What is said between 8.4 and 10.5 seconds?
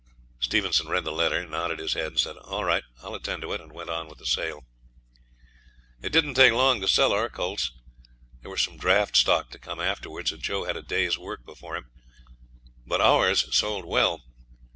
There were some draught stock to come afterwards, and